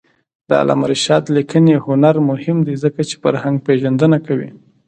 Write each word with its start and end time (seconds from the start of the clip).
د 0.47 0.49
علامه 0.61 0.85
رشاد 0.93 1.23
لیکنی 1.35 1.75
هنر 1.85 2.15
مهم 2.29 2.57
دی 2.67 2.75
ځکه 2.83 3.01
چې 3.09 3.15
فرهنګپېژندنه 3.23 4.17
کوي. 4.27 4.49